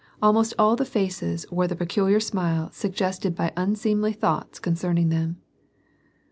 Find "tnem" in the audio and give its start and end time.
5.11-5.35